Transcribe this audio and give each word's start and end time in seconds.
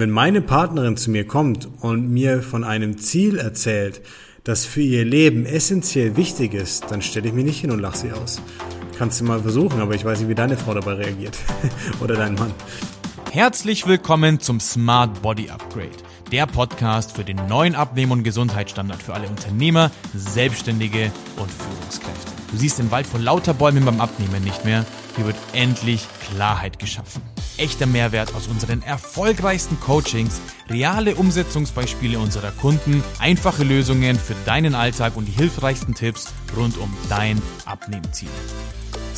Wenn 0.00 0.10
meine 0.10 0.40
Partnerin 0.40 0.96
zu 0.96 1.10
mir 1.10 1.26
kommt 1.26 1.68
und 1.80 2.08
mir 2.08 2.40
von 2.40 2.62
einem 2.62 2.98
Ziel 2.98 3.36
erzählt, 3.36 4.00
das 4.44 4.64
für 4.64 4.80
ihr 4.80 5.04
Leben 5.04 5.44
essentiell 5.44 6.16
wichtig 6.16 6.54
ist, 6.54 6.84
dann 6.92 7.02
stelle 7.02 7.26
ich 7.26 7.34
mich 7.34 7.44
nicht 7.44 7.60
hin 7.60 7.72
und 7.72 7.80
lache 7.80 7.96
sie 7.96 8.12
aus. 8.12 8.40
Kannst 8.96 9.20
du 9.20 9.24
mal 9.24 9.40
versuchen, 9.40 9.80
aber 9.80 9.96
ich 9.96 10.04
weiß 10.04 10.20
nicht, 10.20 10.28
wie 10.28 10.36
deine 10.36 10.56
Frau 10.56 10.72
dabei 10.74 10.92
reagiert. 10.92 11.36
Oder 12.00 12.14
dein 12.14 12.34
Mann. 12.36 12.52
Herzlich 13.32 13.88
willkommen 13.88 14.38
zum 14.38 14.60
Smart 14.60 15.20
Body 15.20 15.50
Upgrade, 15.50 15.90
der 16.30 16.46
Podcast 16.46 17.16
für 17.16 17.24
den 17.24 17.48
neuen 17.48 17.74
Abnehmen- 17.74 18.12
und 18.12 18.22
Gesundheitsstandard 18.22 19.02
für 19.02 19.14
alle 19.14 19.26
Unternehmer, 19.26 19.90
Selbstständige 20.14 21.10
und 21.38 21.50
Führungskräfte. 21.50 22.30
Du 22.52 22.56
siehst 22.56 22.78
den 22.78 22.92
Wald 22.92 23.08
vor 23.08 23.18
lauter 23.18 23.52
Bäumen 23.52 23.84
beim 23.84 24.00
Abnehmen 24.00 24.44
nicht 24.44 24.64
mehr. 24.64 24.86
Hier 25.16 25.26
wird 25.26 25.36
endlich 25.54 26.06
Klarheit 26.30 26.78
geschaffen. 26.78 27.20
Echter 27.58 27.86
Mehrwert 27.86 28.34
aus 28.34 28.46
unseren 28.46 28.82
erfolgreichsten 28.82 29.78
Coachings, 29.80 30.40
reale 30.70 31.14
Umsetzungsbeispiele 31.16 32.18
unserer 32.18 32.52
Kunden, 32.52 33.02
einfache 33.18 33.64
Lösungen 33.64 34.18
für 34.18 34.34
deinen 34.44 34.74
Alltag 34.74 35.16
und 35.16 35.26
die 35.26 35.32
hilfreichsten 35.32 35.94
Tipps 35.94 36.32
rund 36.56 36.78
um 36.78 36.96
dein 37.08 37.42
Abnehmziel. 37.66 38.30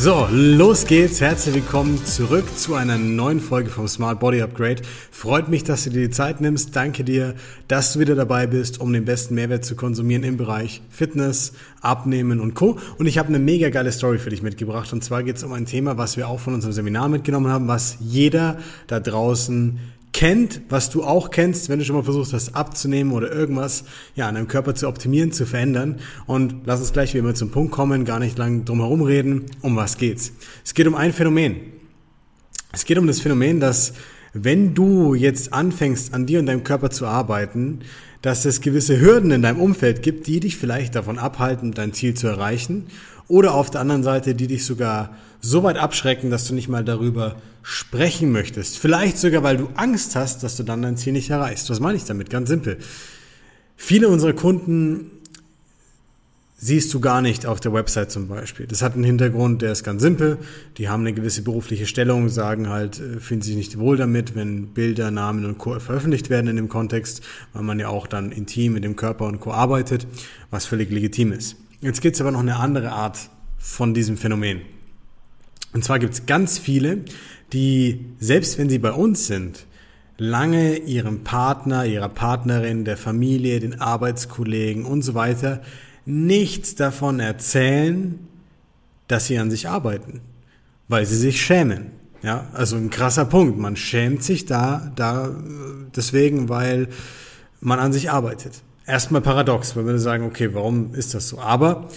So, 0.03 0.27
los 0.31 0.87
geht's. 0.87 1.21
Herzlich 1.21 1.57
willkommen 1.57 2.03
zurück 2.07 2.47
zu 2.57 2.75
einer 2.75 2.97
neuen 2.97 3.39
Folge 3.39 3.69
vom 3.69 3.87
Smart 3.87 4.19
Body 4.19 4.41
Upgrade. 4.41 4.81
Freut 5.11 5.51
mich, 5.51 5.63
dass 5.63 5.85
du 5.85 5.91
dir 5.91 6.09
die 6.09 6.11
Zeit 6.11 6.41
nimmst. 6.41 6.75
Danke 6.75 7.05
dir, 7.05 7.35
dass 7.69 7.93
du 7.93 7.99
wieder 7.99 8.15
dabei 8.15 8.47
bist, 8.47 8.81
um 8.81 8.95
den 8.95 9.05
besten 9.05 9.35
Mehrwert 9.35 9.63
zu 9.63 9.77
konsumieren 9.77 10.25
im 10.25 10.39
Bereich 10.39 10.81
Fitness, 10.89 11.53
Abnehmen 11.83 12.41
und 12.41 12.55
Co. 12.55 12.79
Und 12.97 13.05
ich 13.05 13.19
habe 13.19 13.29
eine 13.29 13.39
mega 13.39 13.69
geile 13.69 13.93
Story 13.93 14.19
für 14.19 14.31
dich 14.31 14.41
mitgebracht. 14.41 14.91
Und 14.95 15.05
zwar 15.05 15.23
geht's 15.23 15.45
um 15.45 15.53
ein 15.53 15.67
Thema, 15.67 15.99
was 15.99 16.17
wir 16.17 16.29
auch 16.29 16.41
von 16.41 16.55
unserem 16.55 16.73
Seminar 16.73 17.11
mitgenommen 17.11 17.53
haben, 17.53 17.69
was 17.69 17.99
jeder 18.01 18.57
da 18.87 19.01
draußen 19.01 19.81
kennt, 20.21 20.61
was 20.69 20.91
du 20.91 21.03
auch 21.03 21.31
kennst, 21.31 21.71
wenn 21.71 21.79
du 21.79 21.85
schon 21.87 21.97
mal 21.97 22.03
versucht 22.03 22.35
hast 22.35 22.55
abzunehmen 22.55 23.15
oder 23.15 23.33
irgendwas 23.33 23.85
ja 24.15 24.29
an 24.29 24.35
deinem 24.35 24.49
Körper 24.49 24.75
zu 24.75 24.87
optimieren, 24.87 25.33
zu 25.33 25.47
verändern. 25.47 25.99
Und 26.27 26.57
lass 26.67 26.81
uns 26.81 26.93
gleich 26.93 27.15
wie 27.15 27.19
immer 27.19 27.35
zum 27.35 27.51
Punkt 27.51 27.73
kommen, 27.73 28.05
gar 28.05 28.19
nicht 28.19 28.37
lang 28.37 28.67
drum 28.67 28.81
herum 28.81 29.01
reden. 29.01 29.47
Um 29.63 29.77
was 29.77 29.97
geht's? 29.97 30.33
Es 30.63 30.75
geht 30.75 30.87
um 30.87 30.95
ein 30.95 31.15
Phänomen. 31.15 31.57
Es 32.71 32.85
geht 32.85 32.99
um 32.99 33.07
das 33.07 33.19
Phänomen, 33.19 33.61
dass 33.61 33.95
wenn 34.35 34.75
du 34.75 35.15
jetzt 35.15 35.55
anfängst, 35.55 36.13
an 36.13 36.27
dir 36.27 36.39
und 36.41 36.45
deinem 36.45 36.65
Körper 36.65 36.91
zu 36.91 37.07
arbeiten, 37.07 37.81
dass 38.21 38.45
es 38.45 38.61
gewisse 38.61 39.01
Hürden 39.01 39.31
in 39.31 39.41
deinem 39.41 39.59
Umfeld 39.59 40.03
gibt, 40.03 40.27
die 40.27 40.41
dich 40.41 40.59
vielleicht 40.59 40.97
davon 40.97 41.19
abhalten, 41.19 41.73
dein 41.73 41.95
Ziel 41.95 42.13
zu 42.13 42.27
erreichen 42.27 42.89
oder 43.31 43.55
auf 43.55 43.71
der 43.71 43.81
anderen 43.81 44.03
Seite, 44.03 44.35
die 44.35 44.49
dich 44.49 44.65
sogar 44.65 45.15
so 45.41 45.63
weit 45.63 45.79
abschrecken, 45.79 46.31
dass 46.31 46.47
du 46.47 46.55
nicht 46.55 46.69
mal 46.69 46.85
darüber 46.85 47.37
sprechen 47.63 48.33
möchtest. 48.33 48.79
Vielleicht 48.79 49.19
sogar, 49.19 49.43
weil 49.43 49.57
du 49.57 49.69
Angst 49.77 50.17
hast, 50.17 50.43
dass 50.43 50.57
du 50.57 50.65
dann 50.65 50.83
dein 50.83 50.97
Ziel 50.97 51.13
nicht 51.13 51.31
erreichst. 51.31 51.71
Was 51.71 51.81
meine 51.81 51.97
ich 51.97 52.05
damit? 52.05 52.29
Ganz 52.29 52.49
simpel. 52.49 52.79
Viele 53.77 54.09
unserer 54.09 54.33
Kunden 54.33 55.11
siehst 56.59 56.93
du 56.93 57.01
gar 57.01 57.23
nicht 57.23 57.47
auf 57.47 57.61
der 57.61 57.73
Website 57.73 58.11
zum 58.11 58.29
Beispiel. 58.29 58.67
Das 58.67 58.83
hat 58.83 58.95
einen 58.95 59.05
Hintergrund, 59.05 59.63
der 59.63 59.73
ist 59.73 59.83
ganz 59.83 60.03
simpel. 60.03 60.37
Die 60.77 60.91
haben 60.91 61.01
eine 61.01 61.15
gewisse 61.15 61.43
berufliche 61.43 61.87
Stellung, 61.87 62.29
sagen 62.29 62.69
halt, 62.69 63.01
äh, 63.01 63.21
fühlen 63.21 63.41
sich 63.41 63.57
nicht 63.57 63.79
wohl 63.79 63.97
damit, 63.97 64.35
wenn 64.35 64.67
Bilder, 64.69 65.11
Namen 65.11 65.47
und 65.47 65.57
Co. 65.57 65.79
veröffentlicht 65.81 66.29
werden 66.29 66.49
in 66.49 66.57
dem 66.57 66.69
Kontext, 66.69 67.23
weil 67.55 67.63
man 67.63 67.79
ja 67.79 67.89
auch 67.89 68.07
dann 68.07 68.33
intim 68.33 68.75
mit 68.75 68.85
dem 68.85 68.97
Körper 68.97 69.27
und 69.27 69.41
Co. 69.41 69.53
arbeitet, 69.53 70.07
was 70.51 70.67
völlig 70.67 70.91
legitim 70.91 71.33
ist. 71.33 71.57
Jetzt 71.81 72.03
gibt 72.03 72.17
es 72.17 72.21
aber 72.21 72.31
noch 72.31 72.41
eine 72.41 72.57
andere 72.57 72.93
Art 72.93 73.31
von 73.57 73.95
diesem 73.95 74.19
Phänomen. 74.19 74.61
Und 75.73 75.83
zwar 75.83 75.99
gibt 75.99 76.13
es 76.13 76.27
ganz 76.27 76.59
viele, 76.59 76.99
die, 77.53 78.05
selbst 78.19 78.59
wenn 78.59 78.69
sie 78.69 78.79
bei 78.79 78.93
uns 78.93 79.27
sind, 79.27 79.67
lange 80.19 80.77
ihrem 80.77 81.25
Partner, 81.25 81.87
ihrer 81.87 82.11
Partnerin, 82.11 82.85
der 82.85 82.99
Familie, 82.99 83.61
den 83.61 83.81
Arbeitskollegen 83.81 84.85
und 84.85 85.03
so 85.03 85.15
weiter 85.15 85.63
nichts 86.05 86.75
davon 86.75 87.21
erzählen, 87.21 88.19
dass 89.09 89.27
sie 89.27 89.39
an 89.39 89.51
sich 89.51 89.69
arbeiten, 89.69 90.21
weil 90.89 91.07
sie 91.07 91.17
sich 91.17 91.41
schämen. 91.41 91.93
Ja, 92.23 92.49
also 92.53 92.77
ein 92.77 92.91
krasser 92.91 93.25
Punkt. 93.25 93.59
Man 93.59 93.77
schämt 93.77 94.23
sich 94.23 94.45
da, 94.45 94.93
da 94.97 95.35
deswegen, 95.97 96.51
weil 96.51 96.89
man 97.61 97.79
an 97.79 97.95
sich 97.95 98.11
arbeitet 98.11 98.63
erstmal 98.91 99.23
paradox, 99.23 99.77
weil 99.77 99.87
wir 99.87 99.99
sagen, 99.99 100.25
okay, 100.27 100.53
warum 100.53 100.95
ist 100.95 101.15
das 101.15 101.29
so? 101.29 101.39
Aber 101.39 101.89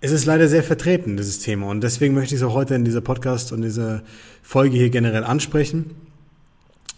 es 0.00 0.10
ist 0.10 0.24
leider 0.24 0.48
sehr 0.48 0.62
vertreten, 0.62 1.16
dieses 1.16 1.38
Thema. 1.38 1.68
Und 1.68 1.82
deswegen 1.82 2.14
möchte 2.14 2.34
ich 2.34 2.40
es 2.40 2.46
auch 2.46 2.54
heute 2.54 2.74
in 2.74 2.84
dieser 2.84 3.00
Podcast 3.00 3.52
und 3.52 3.62
dieser 3.62 4.02
Folge 4.42 4.76
hier 4.76 4.90
generell 4.90 5.24
ansprechen, 5.24 5.92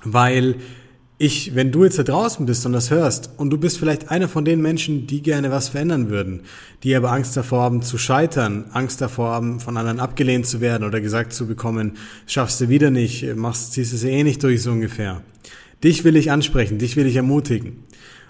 weil 0.04 0.56
ich, 1.18 1.54
wenn 1.54 1.70
du 1.70 1.84
jetzt 1.84 1.98
da 1.98 2.02
draußen 2.02 2.44
bist 2.44 2.66
und 2.66 2.72
das 2.72 2.90
hörst 2.90 3.30
und 3.36 3.50
du 3.50 3.58
bist 3.58 3.78
vielleicht 3.78 4.10
einer 4.10 4.28
von 4.28 4.44
den 4.44 4.60
Menschen, 4.60 5.06
die 5.06 5.22
gerne 5.22 5.50
was 5.50 5.68
verändern 5.68 6.08
würden, 6.08 6.40
die 6.82 6.94
aber 6.94 7.12
Angst 7.12 7.36
davor 7.36 7.62
haben 7.62 7.82
zu 7.82 7.98
scheitern, 7.98 8.66
Angst 8.72 9.00
davor 9.00 9.30
haben, 9.30 9.60
von 9.60 9.76
anderen 9.76 10.00
abgelehnt 10.00 10.46
zu 10.46 10.60
werden 10.60 10.84
oder 10.84 11.00
gesagt 11.00 11.32
zu 11.32 11.46
bekommen, 11.46 11.92
schaffst 12.26 12.60
du 12.60 12.68
wieder 12.68 12.90
nicht, 12.90 13.36
machst, 13.36 13.74
ziehst 13.74 13.92
es 13.92 14.02
eh 14.02 14.24
nicht 14.24 14.42
durch 14.42 14.62
so 14.62 14.72
ungefähr. 14.72 15.22
Dich 15.84 16.02
will 16.04 16.16
ich 16.16 16.30
ansprechen, 16.30 16.78
dich 16.78 16.96
will 16.96 17.06
ich 17.06 17.16
ermutigen. 17.16 17.84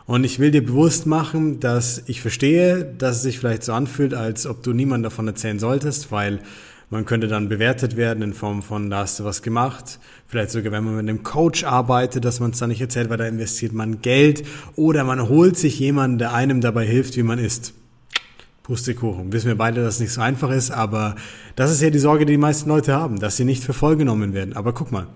Und 0.06 0.25
ich 0.25 0.38
will 0.38 0.50
dir 0.50 0.65
bewusst 0.65 1.06
machen, 1.06 1.60
dass 1.60 2.03
ich 2.06 2.20
verstehe, 2.20 2.84
dass 2.84 3.16
es 3.16 3.22
sich 3.22 3.38
vielleicht 3.38 3.62
so 3.62 3.72
anfühlt, 3.72 4.12
als 4.12 4.47
ob 4.47 4.62
du 4.62 4.72
niemand 4.72 5.04
davon 5.04 5.26
erzählen 5.26 5.59
solltest, 5.59 6.12
weil 6.12 6.41
man 6.91 7.06
könnte 7.06 7.26
dann 7.26 7.48
bewertet 7.48 7.97
werden 7.97 8.22
in 8.22 8.34
Form 8.34 8.62
von, 8.62 8.91
da 8.91 8.98
hast 8.98 9.19
du 9.19 9.25
was 9.25 9.41
gemacht. 9.41 9.98
Vielleicht 10.26 10.50
sogar, 10.50 10.72
wenn 10.72 10.84
man 10.84 10.97
mit 10.97 11.09
einem 11.09 11.22
Coach 11.22 11.64
arbeitet, 11.64 12.25
dass 12.25 12.38
man 12.38 12.50
es 12.50 12.59
dann 12.59 12.69
nicht 12.69 12.82
erzählt, 12.82 13.09
weil 13.09 13.16
da 13.16 13.26
investiert 13.26 13.72
man 13.72 14.03
Geld 14.03 14.44
oder 14.76 15.04
man 15.04 15.28
holt 15.28 15.56
sich 15.56 15.78
jemanden, 15.78 16.19
der 16.19 16.34
einem 16.34 16.60
dabei 16.60 16.84
hilft, 16.84 17.16
wie 17.16 17.22
man 17.22 17.38
isst. 17.38 17.72
Pustekuchen. 18.62 19.32
Wissen 19.32 19.48
wir 19.48 19.56
beide, 19.56 19.82
dass 19.82 19.94
es 19.94 20.00
nicht 20.00 20.12
so 20.12 20.20
einfach 20.20 20.50
ist, 20.50 20.70
aber 20.70 21.16
das 21.56 21.70
ist 21.70 21.82
ja 21.82 21.91
die 21.91 21.98
Sorge, 21.98 22.26
die 22.26 22.34
die 22.34 22.38
meisten 22.38 22.69
Leute 22.69 22.94
haben, 22.94 23.19
dass 23.20 23.37
sie 23.37 23.44
nicht 23.44 23.64
für 23.64 23.72
voll 23.72 23.97
genommen 23.97 24.34
werden. 24.34 24.54
Aber 24.54 24.72
guck 24.72 24.93
mal. 24.93 25.06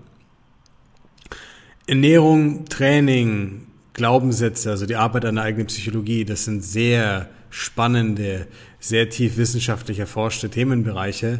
Ernährung, 1.87 2.65
Training, 2.65 3.68
Glaubenssätze, 3.93 4.69
also 4.69 4.85
die 4.85 4.95
Arbeit 4.95 5.25
an 5.25 5.35
der 5.35 5.43
eigenen 5.43 5.67
Psychologie, 5.67 6.25
das 6.25 6.45
sind 6.45 6.63
sehr 6.63 7.29
spannende, 7.49 8.47
sehr 8.79 9.09
tief 9.09 9.37
wissenschaftlich 9.37 9.99
erforschte 9.99 10.49
Themenbereiche. 10.49 11.39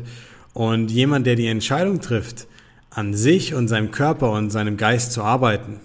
Und 0.53 0.91
jemand, 0.91 1.27
der 1.27 1.35
die 1.35 1.47
Entscheidung 1.47 2.01
trifft, 2.01 2.47
an 2.89 3.13
sich 3.13 3.53
und 3.53 3.67
seinem 3.67 3.91
Körper 3.91 4.31
und 4.31 4.49
seinem 4.49 4.77
Geist 4.77 5.11
zu 5.11 5.21
arbeiten, 5.21 5.79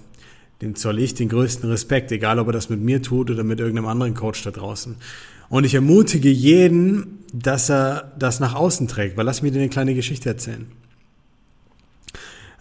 dem 0.62 0.74
zoll 0.74 0.98
ich 0.98 1.14
den 1.14 1.28
größten 1.28 1.68
Respekt, 1.68 2.10
egal 2.12 2.38
ob 2.38 2.48
er 2.48 2.52
das 2.52 2.70
mit 2.70 2.80
mir 2.80 3.02
tut 3.02 3.30
oder 3.30 3.44
mit 3.44 3.60
irgendeinem 3.60 3.88
anderen 3.88 4.14
Coach 4.14 4.42
da 4.42 4.50
draußen. 4.50 4.96
Und 5.50 5.64
ich 5.64 5.74
ermutige 5.74 6.30
jeden, 6.30 7.18
dass 7.32 7.70
er 7.70 8.12
das 8.18 8.40
nach 8.40 8.54
außen 8.54 8.88
trägt, 8.88 9.16
weil 9.16 9.26
lass 9.26 9.42
mich 9.42 9.52
dir 9.52 9.58
eine 9.58 9.68
kleine 9.68 9.94
Geschichte 9.94 10.30
erzählen. 10.30 10.66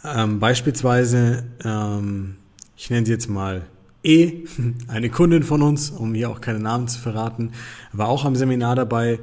Ähm, 0.04 0.40
beispielsweise, 0.40 1.46
ähm, 1.64 2.36
ich 2.76 2.90
nenne 2.90 3.06
sie 3.06 3.14
jetzt 3.14 3.30
mal 3.30 3.64
E, 4.04 4.44
eine 4.88 5.10
Kundin 5.10 5.44
von 5.44 5.62
uns, 5.62 5.90
um 5.90 6.14
hier 6.14 6.30
auch 6.30 6.42
keine 6.42 6.60
Namen 6.60 6.88
zu 6.88 7.00
verraten, 7.00 7.52
war 7.92 8.10
auch 8.10 8.26
am 8.26 8.36
Seminar 8.36 8.76
dabei 8.76 9.20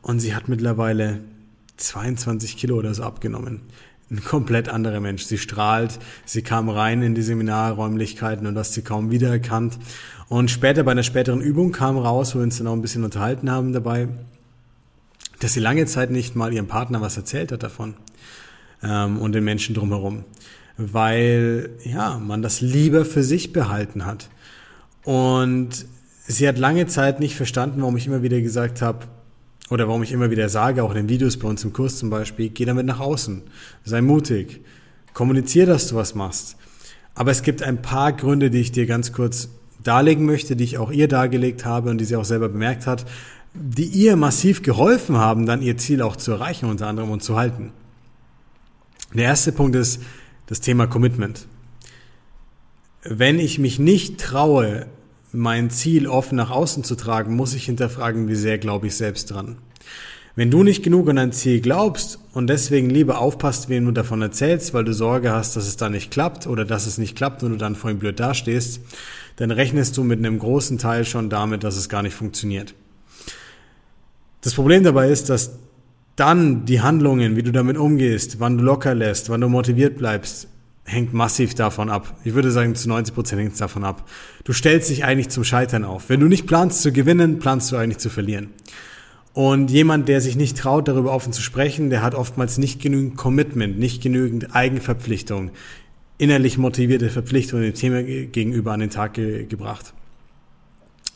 und 0.00 0.20
sie 0.20 0.34
hat 0.34 0.48
mittlerweile 0.48 1.20
22 1.76 2.56
Kilo 2.56 2.76
oder 2.76 2.94
so 2.94 3.02
abgenommen. 3.02 3.60
Ein 4.10 4.22
komplett 4.24 4.68
anderer 4.68 5.00
Mensch. 5.00 5.24
Sie 5.24 5.38
strahlt, 5.38 5.98
sie 6.26 6.42
kam 6.42 6.68
rein 6.68 7.02
in 7.02 7.14
die 7.14 7.22
Seminarräumlichkeiten 7.22 8.46
und 8.46 8.58
hast 8.58 8.74
sie 8.74 8.82
kaum 8.82 9.10
wiedererkannt. 9.10 9.78
Und 10.28 10.50
später 10.50 10.82
bei 10.84 10.92
einer 10.92 11.02
späteren 11.02 11.40
Übung 11.40 11.72
kam 11.72 11.96
raus, 11.96 12.34
wo 12.34 12.38
wir 12.38 12.44
uns 12.44 12.58
dann 12.58 12.66
auch 12.66 12.74
ein 12.74 12.82
bisschen 12.82 13.04
unterhalten 13.04 13.50
haben 13.50 13.72
dabei, 13.72 14.08
dass 15.40 15.54
sie 15.54 15.60
lange 15.60 15.86
Zeit 15.86 16.10
nicht 16.10 16.36
mal 16.36 16.52
ihrem 16.52 16.68
Partner 16.68 17.00
was 17.00 17.16
erzählt 17.16 17.52
hat 17.52 17.62
davon 17.62 17.94
ähm, 18.82 19.18
und 19.18 19.32
den 19.32 19.44
Menschen 19.44 19.74
drumherum 19.74 20.24
weil 20.92 21.70
ja, 21.84 22.18
man 22.18 22.42
das 22.42 22.60
lieber 22.60 23.04
für 23.04 23.22
sich 23.22 23.52
behalten 23.52 24.04
hat. 24.06 24.28
Und 25.04 25.86
sie 26.26 26.48
hat 26.48 26.58
lange 26.58 26.86
Zeit 26.86 27.20
nicht 27.20 27.36
verstanden, 27.36 27.80
warum 27.80 27.96
ich 27.96 28.06
immer 28.06 28.22
wieder 28.22 28.40
gesagt 28.40 28.82
habe, 28.82 29.06
oder 29.70 29.88
warum 29.88 30.02
ich 30.02 30.12
immer 30.12 30.30
wieder 30.30 30.48
sage, 30.48 30.82
auch 30.82 30.90
in 30.90 30.96
den 30.96 31.08
Videos 31.08 31.38
bei 31.38 31.48
uns 31.48 31.64
im 31.64 31.72
Kurs 31.72 31.96
zum 31.96 32.10
Beispiel, 32.10 32.50
geh 32.50 32.64
damit 32.64 32.84
nach 32.84 33.00
außen, 33.00 33.42
sei 33.84 34.02
mutig, 34.02 34.60
kommunizier, 35.14 35.66
dass 35.66 35.88
du 35.88 35.96
was 35.96 36.14
machst. 36.14 36.56
Aber 37.14 37.30
es 37.30 37.42
gibt 37.42 37.62
ein 37.62 37.80
paar 37.80 38.12
Gründe, 38.12 38.50
die 38.50 38.60
ich 38.60 38.72
dir 38.72 38.86
ganz 38.86 39.12
kurz 39.12 39.48
darlegen 39.82 40.26
möchte, 40.26 40.56
die 40.56 40.64
ich 40.64 40.78
auch 40.78 40.90
ihr 40.90 41.08
dargelegt 41.08 41.64
habe 41.64 41.90
und 41.90 41.98
die 41.98 42.04
sie 42.04 42.16
auch 42.16 42.24
selber 42.24 42.48
bemerkt 42.48 42.86
hat, 42.86 43.06
die 43.54 43.84
ihr 43.84 44.16
massiv 44.16 44.62
geholfen 44.62 45.16
haben, 45.16 45.46
dann 45.46 45.62
ihr 45.62 45.76
Ziel 45.76 46.02
auch 46.02 46.16
zu 46.16 46.32
erreichen, 46.32 46.66
unter 46.66 46.86
anderem 46.86 47.10
und 47.10 47.22
zu 47.22 47.36
halten. 47.36 47.72
Der 49.14 49.24
erste 49.24 49.52
Punkt 49.52 49.76
ist, 49.76 50.00
das 50.52 50.60
Thema 50.60 50.86
Commitment. 50.86 51.46
Wenn 53.04 53.38
ich 53.38 53.58
mich 53.58 53.78
nicht 53.78 54.20
traue, 54.20 54.84
mein 55.32 55.70
Ziel 55.70 56.06
offen 56.06 56.36
nach 56.36 56.50
außen 56.50 56.84
zu 56.84 56.94
tragen, 56.94 57.34
muss 57.34 57.54
ich 57.54 57.64
hinterfragen, 57.64 58.28
wie 58.28 58.34
sehr 58.34 58.58
glaube 58.58 58.88
ich 58.88 58.94
selbst 58.94 59.30
dran. 59.30 59.56
Wenn 60.36 60.50
du 60.50 60.62
nicht 60.62 60.82
genug 60.82 61.08
an 61.08 61.16
dein 61.16 61.32
Ziel 61.32 61.62
glaubst 61.62 62.18
und 62.34 62.48
deswegen 62.48 62.90
lieber 62.90 63.18
aufpasst, 63.18 63.70
wem 63.70 63.86
du 63.86 63.92
davon 63.92 64.20
erzählst, 64.20 64.74
weil 64.74 64.84
du 64.84 64.92
Sorge 64.92 65.32
hast, 65.32 65.56
dass 65.56 65.66
es 65.66 65.78
da 65.78 65.88
nicht 65.88 66.10
klappt 66.10 66.46
oder 66.46 66.66
dass 66.66 66.86
es 66.86 66.98
nicht 66.98 67.16
klappt 67.16 67.42
und 67.42 67.52
du 67.52 67.56
dann 67.56 67.74
vor 67.74 67.90
ihm 67.90 67.98
blöd 67.98 68.20
dastehst, 68.20 68.82
dann 69.36 69.52
rechnest 69.52 69.96
du 69.96 70.04
mit 70.04 70.18
einem 70.18 70.38
großen 70.38 70.76
Teil 70.76 71.06
schon 71.06 71.30
damit, 71.30 71.64
dass 71.64 71.78
es 71.78 71.88
gar 71.88 72.02
nicht 72.02 72.14
funktioniert. 72.14 72.74
Das 74.42 74.52
Problem 74.52 74.84
dabei 74.84 75.08
ist, 75.08 75.30
dass 75.30 75.52
dann 76.16 76.64
die 76.64 76.80
Handlungen, 76.80 77.36
wie 77.36 77.42
du 77.42 77.52
damit 77.52 77.76
umgehst, 77.76 78.40
wann 78.40 78.58
du 78.58 78.64
locker 78.64 78.94
lässt, 78.94 79.30
wann 79.30 79.40
du 79.40 79.48
motiviert 79.48 79.96
bleibst, 79.96 80.48
hängt 80.84 81.14
massiv 81.14 81.54
davon 81.54 81.90
ab. 81.90 82.16
Ich 82.24 82.34
würde 82.34 82.50
sagen, 82.50 82.74
zu 82.74 82.88
90 82.88 83.14
Prozent 83.14 83.40
hängt 83.40 83.52
es 83.52 83.58
davon 83.58 83.84
ab. 83.84 84.08
Du 84.44 84.52
stellst 84.52 84.90
dich 84.90 85.04
eigentlich 85.04 85.30
zum 85.30 85.44
Scheitern 85.44 85.84
auf. 85.84 86.08
Wenn 86.08 86.20
du 86.20 86.26
nicht 86.26 86.46
planst 86.46 86.82
zu 86.82 86.92
gewinnen, 86.92 87.38
planst 87.38 87.72
du 87.72 87.76
eigentlich 87.76 87.98
zu 87.98 88.10
verlieren. 88.10 88.48
Und 89.32 89.70
jemand, 89.70 90.08
der 90.08 90.20
sich 90.20 90.36
nicht 90.36 90.58
traut, 90.58 90.88
darüber 90.88 91.12
offen 91.12 91.32
zu 91.32 91.40
sprechen, 91.40 91.88
der 91.88 92.02
hat 92.02 92.14
oftmals 92.14 92.58
nicht 92.58 92.82
genügend 92.82 93.16
Commitment, 93.16 93.78
nicht 93.78 94.02
genügend 94.02 94.54
Eigenverpflichtung, 94.54 95.52
innerlich 96.18 96.58
motivierte 96.58 97.08
Verpflichtung 97.08 97.62
dem 97.62 97.72
Thema 97.72 98.02
gegenüber 98.02 98.72
an 98.72 98.80
den 98.80 98.90
Tag 98.90 99.14
ge 99.14 99.46
gebracht. 99.46 99.94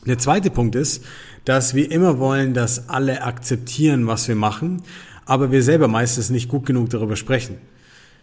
Der 0.05 0.17
zweite 0.17 0.49
Punkt 0.49 0.75
ist, 0.75 1.03
dass 1.45 1.73
wir 1.73 1.91
immer 1.91 2.19
wollen, 2.19 2.53
dass 2.53 2.89
alle 2.89 3.23
akzeptieren, 3.23 4.07
was 4.07 4.27
wir 4.27 4.35
machen, 4.35 4.83
aber 5.25 5.51
wir 5.51 5.63
selber 5.63 5.87
meistens 5.87 6.29
nicht 6.29 6.49
gut 6.49 6.65
genug 6.65 6.89
darüber 6.89 7.15
sprechen. 7.15 7.57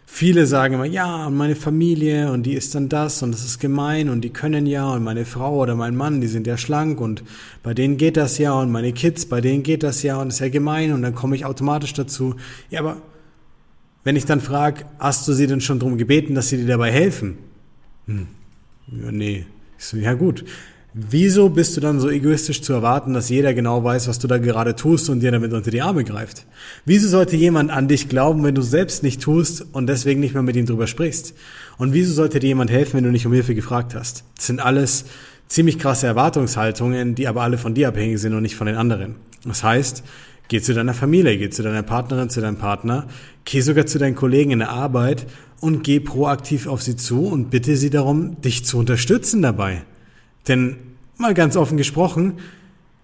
Viele 0.07 0.47
sagen 0.47 0.75
immer, 0.75 0.85
ja, 0.85 1.27
und 1.27 1.37
meine 1.37 1.57
Familie 1.57 2.31
und 2.31 2.45
die 2.45 2.53
ist 2.53 2.75
dann 2.75 2.89
das 2.89 3.23
und 3.23 3.33
das 3.33 3.45
ist 3.45 3.59
gemein 3.59 4.11
und 4.11 4.21
die 4.21 4.31
können 4.31 4.67
ja 4.67 4.91
und 4.91 5.03
meine 5.03 5.25
Frau 5.25 5.57
oder 5.57 5.75
mein 5.75 5.97
Mann, 5.97 6.21
die 6.21 6.27
sind 6.27 6.47
ja 6.47 6.59
schlank 6.59 7.01
und 7.01 7.25
bei 7.63 7.73
denen 7.73 7.97
geht 7.97 8.17
das 8.17 8.37
ja 8.39 8.53
und 8.53 8.71
meine 8.71 8.93
Kids, 8.93 9.27
bei 9.27 9.41
denen 9.41 9.63
geht 9.63 9.83
das 9.83 10.03
ja 10.03 10.21
und 10.21 10.29
ist 10.29 10.41
ja 10.41 10.51
gemein 10.51 10.93
und 10.93 11.03
dann 11.03 11.15
komme 11.15 11.35
ich 11.35 11.47
automatisch 11.47 11.95
dazu. 11.95 12.37
Ja, 12.71 12.81
aber 12.81 12.99
wenn 14.05 14.17
ich 14.17 14.27
dann 14.27 14.43
frage, 14.43 14.85
hast 14.99 15.27
du 15.27 15.33
sie 15.33 15.47
denn 15.47 15.63
schon 15.63 15.79
darum 15.79 15.97
gebeten, 15.97 16.35
dass 16.35 16.51
sie 16.51 16.59
dir 16.59 16.67
dabei 16.67 16.93
helfen? 16.93 17.39
Hm, 18.07 18.27
ja, 18.89 19.11
nee. 19.11 19.47
Ich 19.79 19.87
so, 19.87 19.97
ja 19.97 20.13
gut. 20.13 20.45
Wieso 20.97 21.49
bist 21.49 21.77
du 21.77 21.81
dann 21.81 21.99
so 21.99 22.09
egoistisch 22.09 22.63
zu 22.63 22.73
erwarten, 22.73 23.15
dass 23.15 23.29
jeder 23.29 23.53
genau 23.53 23.83
weiß, 23.83 24.07
was 24.07 24.21
du 24.21 24.29
da 24.29 24.39
gerade 24.39 24.77
tust 24.77 25.11
und 25.11 25.19
dir 25.19 25.33
damit 25.33 25.53
unter 25.53 25.73
die 25.73 25.83
Arme 25.83 26.05
greift? 26.05 26.47
Wieso 26.85 27.09
sollte 27.09 27.35
jemand 27.35 27.73
an 27.73 27.89
dich 27.89 28.09
glauben, 28.09 28.45
wenn 28.45 28.55
du 28.55 28.63
selbst 28.63 29.03
nicht 29.03 29.21
tust 29.21 29.67
und 29.73 29.89
deswegen 29.89 30.21
nicht 30.21 30.35
mehr 30.35 30.45
mit 30.45 30.55
ihm 30.55 30.67
drüber 30.67 30.87
sprichst? 30.87 31.35
Und 31.79 31.95
wieso 31.95 32.15
sollte 32.15 32.39
dir 32.39 32.47
jemand 32.47 32.71
helfen, 32.71 32.95
wenn 32.95 33.03
du 33.03 33.11
nicht 33.11 33.27
um 33.27 33.33
Hilfe 33.33 33.57
gefragt 33.57 33.97
hast? 33.97 34.23
Das 34.37 34.47
sind 34.47 34.61
alles 34.61 35.07
ziemlich 35.49 35.81
krasse 35.81 36.07
Erwartungshaltungen, 36.07 37.17
die 37.17 37.27
aber 37.27 37.43
alle 37.43 37.59
von 37.59 37.75
dir 37.75 37.89
abhängig 37.89 38.21
sind 38.21 38.33
und 38.33 38.43
nicht 38.43 38.55
von 38.55 38.69
den 38.69 38.77
anderen. 38.77 39.17
Das 39.45 39.65
heißt, 39.65 40.05
geh 40.47 40.61
zu 40.61 40.75
deiner 40.75 40.95
Familie, 40.95 41.37
geh 41.39 41.51
zu 41.51 41.65
deiner 41.65 41.83
Partnerin, 41.83 42.31
zu 42.31 42.41
deinem 42.41 42.59
Partner, 42.59 43.09
geh 43.45 43.63
sogar 43.63 43.87
zu 43.87 43.99
deinen 43.99 44.15
Kollegen 44.15 44.53
in 44.53 44.61
der 44.61 44.71
Arbeit 44.71 45.27
und 45.59 45.83
geh 45.83 45.99
proaktiv 45.99 46.69
auf 46.69 46.83
sie 46.83 46.95
zu 46.95 47.27
und 47.27 47.51
bitte 47.51 47.77
sie 47.77 47.91
darum, 47.91 48.41
dich 48.43 48.65
zu 48.65 48.79
unterstützen 48.79 49.43
dabei. 49.43 49.83
Denn 50.49 50.77
mal 51.17 51.35
ganz 51.35 51.57
offen 51.57 51.77
gesprochen, 51.77 52.35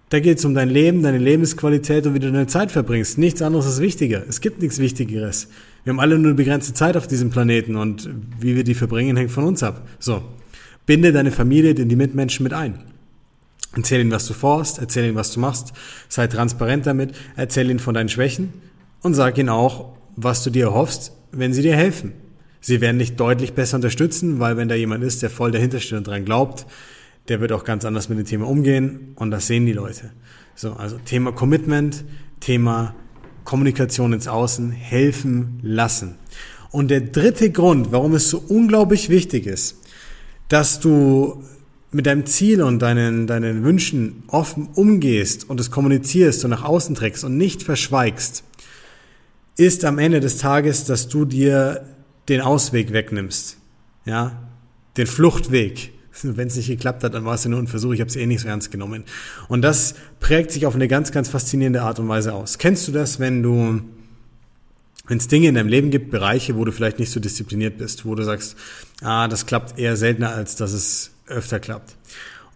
da 0.09 0.19
geht 0.19 0.39
es 0.39 0.45
um 0.45 0.53
dein 0.53 0.69
Leben, 0.69 1.03
deine 1.03 1.17
Lebensqualität 1.17 2.05
und 2.05 2.13
wie 2.13 2.19
du 2.19 2.31
deine 2.31 2.47
Zeit 2.47 2.71
verbringst. 2.71 3.17
Nichts 3.17 3.41
anderes 3.41 3.65
ist 3.65 3.79
wichtiger. 3.79 4.23
Es 4.27 4.41
gibt 4.41 4.61
nichts 4.61 4.77
Wichtigeres. 4.77 5.47
Wir 5.83 5.93
haben 5.93 6.01
alle 6.01 6.17
nur 6.17 6.27
eine 6.27 6.35
begrenzte 6.35 6.73
Zeit 6.73 6.97
auf 6.97 7.07
diesem 7.07 7.29
Planeten 7.29 7.77
und 7.77 8.09
wie 8.39 8.55
wir 8.55 8.65
die 8.65 8.73
verbringen, 8.73 9.15
hängt 9.15 9.31
von 9.31 9.45
uns 9.45 9.63
ab. 9.63 9.87
So, 9.99 10.21
binde 10.85 11.13
deine 11.13 11.31
Familie, 11.31 11.73
die 11.73 11.95
Mitmenschen 11.95 12.43
mit 12.43 12.51
ein. 12.51 12.79
Erzähl 13.73 14.01
ihnen, 14.01 14.11
was 14.11 14.27
du 14.27 14.33
vorhast, 14.33 14.79
erzähl 14.79 15.05
ihnen, 15.05 15.15
was 15.15 15.31
du 15.31 15.39
machst, 15.39 15.71
sei 16.09 16.27
transparent 16.27 16.85
damit, 16.85 17.15
erzähl 17.37 17.69
ihnen 17.69 17.79
von 17.79 17.93
deinen 17.93 18.09
Schwächen 18.09 18.51
und 19.01 19.13
sag 19.13 19.37
ihnen 19.37 19.47
auch, 19.47 19.93
was 20.17 20.43
du 20.43 20.49
dir 20.49 20.65
erhoffst, 20.65 21.13
wenn 21.31 21.53
sie 21.53 21.61
dir 21.61 21.75
helfen. 21.77 22.11
Sie 22.59 22.81
werden 22.81 22.99
dich 22.99 23.15
deutlich 23.15 23.53
besser 23.53 23.77
unterstützen, 23.77 24.39
weil 24.39 24.57
wenn 24.57 24.67
da 24.67 24.75
jemand 24.75 25.05
ist, 25.05 25.21
der 25.21 25.29
voll 25.29 25.51
dahinter 25.51 25.79
steht 25.79 25.97
und 25.97 26.07
dran 26.07 26.25
glaubt, 26.25 26.65
der 27.31 27.39
wird 27.39 27.53
auch 27.53 27.63
ganz 27.63 27.85
anders 27.85 28.09
mit 28.09 28.17
dem 28.17 28.25
Thema 28.25 28.45
umgehen 28.45 29.13
und 29.15 29.31
das 29.31 29.47
sehen 29.47 29.65
die 29.65 29.71
Leute. 29.71 30.11
So, 30.53 30.73
also 30.73 30.97
Thema 30.97 31.31
Commitment, 31.31 32.03
Thema 32.41 32.93
Kommunikation 33.45 34.11
ins 34.11 34.27
Außen, 34.27 34.71
helfen 34.71 35.57
lassen. 35.61 36.15
Und 36.71 36.91
der 36.91 36.99
dritte 36.99 37.49
Grund, 37.49 37.93
warum 37.93 38.15
es 38.15 38.29
so 38.29 38.43
unglaublich 38.49 39.07
wichtig 39.07 39.45
ist, 39.47 39.77
dass 40.49 40.81
du 40.81 41.41
mit 41.91 42.05
deinem 42.05 42.25
Ziel 42.25 42.61
und 42.63 42.79
deinen, 42.79 43.27
deinen 43.27 43.63
Wünschen 43.63 44.23
offen 44.27 44.67
umgehst 44.75 45.49
und 45.49 45.57
es 45.61 45.71
kommunizierst 45.71 46.43
und 46.43 46.49
nach 46.49 46.65
außen 46.65 46.95
trägst 46.95 47.23
und 47.23 47.37
nicht 47.37 47.63
verschweigst, 47.63 48.43
ist 49.55 49.85
am 49.85 49.99
Ende 49.99 50.19
des 50.19 50.35
Tages, 50.35 50.83
dass 50.83 51.07
du 51.07 51.23
dir 51.23 51.85
den 52.27 52.41
Ausweg 52.41 52.91
wegnimmst. 52.91 53.55
Ja, 54.03 54.49
den 54.97 55.07
Fluchtweg. 55.07 55.93
Wenn 56.35 56.47
es 56.47 56.55
nicht 56.55 56.67
geklappt 56.67 57.03
hat, 57.03 57.13
dann 57.13 57.25
war 57.25 57.35
es 57.35 57.43
ja 57.43 57.49
nur 57.49 57.59
ein 57.59 57.67
Versuch, 57.67 57.93
ich 57.93 57.99
habe 57.99 58.09
es 58.09 58.15
eh 58.15 58.25
nicht 58.25 58.41
so 58.41 58.47
ernst 58.47 58.71
genommen. 58.71 59.03
Und 59.47 59.61
das 59.61 59.95
prägt 60.19 60.51
sich 60.51 60.65
auf 60.65 60.75
eine 60.75 60.87
ganz, 60.87 61.11
ganz 61.11 61.29
faszinierende 61.29 61.81
Art 61.81 61.99
und 61.99 62.07
Weise 62.07 62.33
aus. 62.33 62.57
Kennst 62.57 62.87
du 62.87 62.91
das, 62.91 63.19
wenn 63.19 63.43
du, 63.43 63.81
wenn 65.07 65.17
es 65.17 65.27
Dinge 65.27 65.47
in 65.47 65.55
deinem 65.55 65.69
Leben 65.69 65.91
gibt, 65.91 66.11
Bereiche, 66.11 66.55
wo 66.55 66.65
du 66.65 66.71
vielleicht 66.71 66.99
nicht 66.99 67.11
so 67.11 67.19
diszipliniert 67.19 67.77
bist, 67.77 68.05
wo 68.05 68.15
du 68.15 68.23
sagst, 68.23 68.55
ah, 69.01 69.27
das 69.27 69.45
klappt 69.45 69.77
eher 69.79 69.97
seltener, 69.97 70.33
als 70.33 70.55
dass 70.55 70.73
es 70.73 71.11
öfter 71.27 71.59
klappt. 71.59 71.95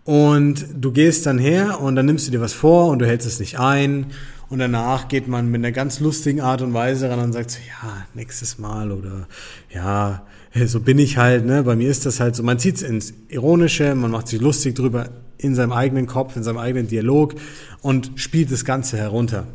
Und 0.03 0.67
du 0.75 0.91
gehst 0.91 1.25
dann 1.25 1.39
her 1.39 1.81
und 1.81 1.95
dann 1.95 2.05
nimmst 2.05 2.27
du 2.27 2.31
dir 2.31 2.39
was 2.39 2.53
vor 2.53 2.89
und 2.89 2.99
du 2.99 3.07
hältst 3.07 3.27
es 3.27 3.39
nicht 3.39 3.59
ein. 3.59 4.07
Und 4.49 4.59
danach 4.59 5.07
geht 5.07 5.27
man 5.27 5.49
mit 5.49 5.59
einer 5.59 5.71
ganz 5.71 5.99
lustigen 5.99 6.41
Art 6.41 6.61
und 6.61 6.73
Weise 6.73 7.09
ran 7.09 7.19
und 7.19 7.33
sagt 7.33 7.51
so, 7.51 7.59
ja, 7.67 8.05
nächstes 8.13 8.59
Mal 8.59 8.91
oder 8.91 9.27
ja, 9.73 10.25
so 10.65 10.79
bin 10.79 10.99
ich 10.99 11.17
halt, 11.17 11.45
ne? 11.45 11.63
Bei 11.63 11.75
mir 11.75 11.89
ist 11.89 12.05
das 12.05 12.19
halt 12.19 12.35
so, 12.35 12.43
man 12.43 12.59
zieht 12.59 12.75
es 12.75 12.81
ins 12.83 13.13
Ironische, 13.29 13.95
man 13.95 14.11
macht 14.11 14.27
sich 14.27 14.39
lustig 14.39 14.75
drüber 14.75 15.09
in 15.37 15.55
seinem 15.55 15.71
eigenen 15.71 16.05
Kopf, 16.05 16.35
in 16.35 16.43
seinem 16.43 16.59
eigenen 16.59 16.87
Dialog 16.87 17.35
und 17.81 18.11
spielt 18.15 18.51
das 18.51 18.65
Ganze 18.65 18.97
herunter. 18.97 19.47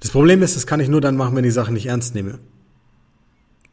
Das 0.00 0.10
Problem 0.10 0.42
ist, 0.42 0.54
das 0.54 0.66
kann 0.66 0.80
ich 0.80 0.88
nur 0.88 1.00
dann 1.00 1.16
machen, 1.16 1.34
wenn 1.34 1.44
ich 1.44 1.48
die 1.48 1.54
Sache 1.54 1.72
nicht 1.72 1.86
ernst 1.86 2.14
nehme. 2.14 2.38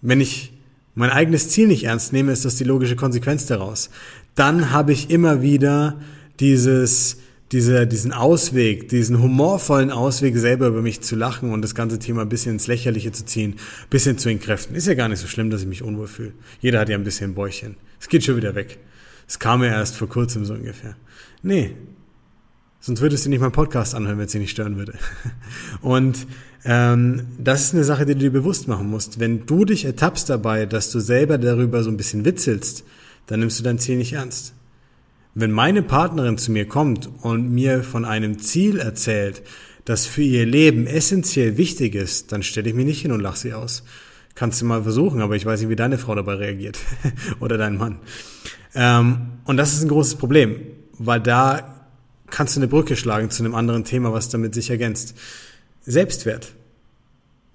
Wenn 0.01 0.21
ich 0.21 0.53
mein 0.95 1.09
eigenes 1.09 1.49
Ziel 1.49 1.67
nicht 1.67 1.83
ernst 1.83 2.13
nehme, 2.13 2.31
ist 2.31 2.45
das 2.45 2.55
die 2.55 2.63
logische 2.63 2.95
Konsequenz 2.95 3.45
daraus. 3.45 3.89
Dann 4.35 4.71
habe 4.71 4.91
ich 4.91 5.09
immer 5.09 5.41
wieder 5.41 5.99
dieses, 6.39 7.17
diese, 7.51 7.86
diesen 7.86 8.13
Ausweg, 8.13 8.88
diesen 8.88 9.21
humorvollen 9.21 9.92
Ausweg, 9.92 10.38
selber 10.38 10.68
über 10.68 10.81
mich 10.81 11.01
zu 11.01 11.15
lachen 11.15 11.51
und 11.51 11.62
das 11.62 11.75
ganze 11.75 12.00
Thema 12.00 12.21
ein 12.21 12.30
bisschen 12.30 12.53
ins 12.53 12.68
Lächerliche 12.68 13.12
zu 13.12 13.25
ziehen, 13.25 13.53
ein 13.53 13.89
bisschen 13.89 14.18
zu 14.18 14.30
entkräften. 14.30 14.75
Ist 14.75 14.88
ja 14.88 14.94
gar 14.94 15.09
nicht 15.09 15.19
so 15.19 15.27
schlimm, 15.27 15.50
dass 15.50 15.62
ich 15.62 15.68
mich 15.68 15.83
unwohl 15.83 16.07
fühle. 16.07 16.33
Jeder 16.62 16.80
hat 16.80 16.89
ja 16.89 16.98
ein 16.98 17.03
bisschen 17.03 17.33
Bäuchchen. 17.33 17.75
Es 18.00 18.07
geht 18.07 18.24
schon 18.24 18.38
wieder 18.38 18.56
weg. 18.56 18.80
Es 19.27 19.38
kam 19.39 19.63
ja 19.63 19.69
erst 19.69 19.98
vor 19.98 20.08
kurzem 20.08 20.46
so 20.46 20.53
ungefähr. 20.53 20.96
Nee. 21.41 21.75
Sonst 22.79 23.01
würdest 23.01 23.25
du 23.25 23.29
nicht 23.29 23.41
meinen 23.41 23.51
Podcast 23.51 23.93
anhören, 23.93 24.17
wenn 24.17 24.25
es 24.25 24.31
dich 24.31 24.41
nicht 24.41 24.51
stören 24.51 24.77
würde. 24.77 24.93
Und 25.81 26.25
ähm, 26.63 27.27
das 27.38 27.65
ist 27.65 27.74
eine 27.74 27.84
Sache, 27.84 28.05
die 28.05 28.13
du 28.13 28.20
dir 28.20 28.31
bewusst 28.31 28.67
machen 28.67 28.89
musst. 28.89 29.20
Wenn 29.20 29.46
du 29.46 29.65
dich 29.65 29.86
ertappst 29.86 30.29
dabei, 30.29 30.65
dass 30.65 30.89
du 30.91 31.00
selber 31.00 31.38
darüber 31.38 31.84
so 31.84 31.91
ein 31.91 31.98
bisschen 31.98 32.25
witzelst, 32.25 32.84
dann 33.27 33.41
nimmst 33.41 33.60
du 33.60 33.63
dein 33.63 33.77
Ziel 33.77 33.98
nicht 33.98 34.13
ernst. 34.13 34.53
Wenn 35.33 35.51
meine 35.51 35.81
Partnerin 35.81 36.38
zu 36.38 36.51
mir 36.51 36.67
kommt 36.67 37.09
und 37.21 37.51
mir 37.51 37.83
von 37.83 38.03
einem 38.03 38.39
Ziel 38.39 38.79
erzählt, 38.79 39.43
das 39.85 40.05
für 40.05 40.21
ihr 40.21 40.45
Leben 40.45 40.88
essentiell 40.88 41.57
wichtig 41.57 41.95
ist, 41.95 42.31
dann 42.31 42.43
stelle 42.43 42.69
ich 42.69 42.75
mich 42.75 42.85
nicht 42.85 43.01
hin 43.01 43.11
und 43.11 43.21
lache 43.21 43.38
sie 43.38 43.53
aus. 43.53 43.83
Kannst 44.35 44.61
du 44.61 44.65
mal 44.65 44.83
versuchen, 44.83 45.21
aber 45.21 45.35
ich 45.35 45.45
weiß 45.45 45.61
nicht, 45.61 45.69
wie 45.69 45.75
deine 45.75 45.97
Frau 45.97 46.15
dabei 46.15 46.35
reagiert 46.35 46.79
oder 47.39 47.57
dein 47.57 47.77
Mann. 47.77 47.97
Ähm, 48.75 49.17
und 49.45 49.57
das 49.57 49.73
ist 49.73 49.83
ein 49.83 49.89
großes 49.89 50.15
Problem, 50.15 50.57
weil 50.97 51.19
da 51.21 51.85
kannst 52.29 52.55
du 52.55 52.59
eine 52.59 52.67
Brücke 52.67 52.95
schlagen 52.95 53.29
zu 53.29 53.43
einem 53.43 53.55
anderen 53.55 53.83
Thema, 53.83 54.13
was 54.13 54.29
damit 54.29 54.53
sich 54.53 54.69
ergänzt. 54.69 55.15
Selbstwert. 55.81 56.53